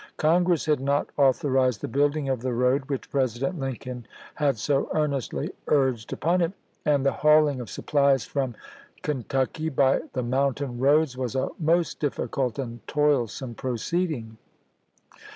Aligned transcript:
Congress 0.17 0.65
had 0.65 0.79
not 0.79 1.11
au 1.19 1.31
thorized 1.31 1.79
the 1.81 1.87
building 1.87 2.27
of 2.27 2.41
the 2.41 2.55
road 2.55 2.85
which 2.89 3.11
President 3.11 3.59
Lincoln 3.59 4.07
had 4.33 4.57
so 4.57 4.89
earnestly 4.95 5.51
urged 5.67 6.11
upon 6.11 6.41
it, 6.41 6.53
and 6.83 7.05
the 7.05 7.11
hauling 7.11 7.61
of 7.61 7.69
supplies 7.69 8.25
from 8.25 8.55
Kentucky 9.03 9.69
by 9.69 9.99
the 10.13 10.23
moun 10.23 10.55
tain 10.55 10.79
roads 10.79 11.15
was 11.15 11.35
a 11.35 11.49
most 11.59 11.99
difficult 11.99 12.57
and 12.57 12.79
toilsome 12.87 13.53
proceed 13.53 14.09
ing. 14.09 14.37